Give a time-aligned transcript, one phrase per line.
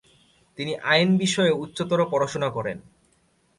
[0.57, 2.77] তিনি আইন বিষয়ে উচ্চতর পড়াশোনা শুরু করেন।